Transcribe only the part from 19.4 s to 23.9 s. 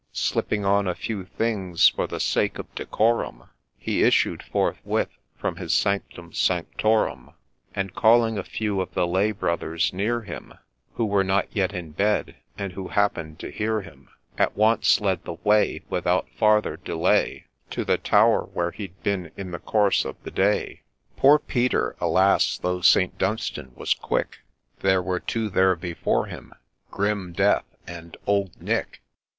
the course of the day. Poor Peter!— alas! though St. Dunstan